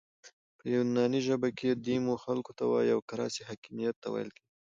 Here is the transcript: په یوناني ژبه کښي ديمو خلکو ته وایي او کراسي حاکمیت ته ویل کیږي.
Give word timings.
په 0.57 0.63
یوناني 0.75 1.19
ژبه 1.27 1.47
کښي 1.57 1.71
ديمو 1.85 2.13
خلکو 2.25 2.51
ته 2.57 2.63
وایي 2.71 2.91
او 2.95 2.99
کراسي 3.09 3.41
حاکمیت 3.49 3.95
ته 4.01 4.07
ویل 4.13 4.29
کیږي. 4.35 4.49